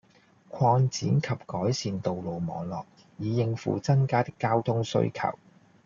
[0.49, 2.83] 擴展及改善道路網絡，
[3.19, 5.37] 以應付增加的交通需求